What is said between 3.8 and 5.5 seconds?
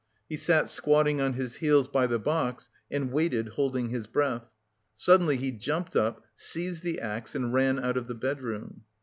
his breath. Suddenly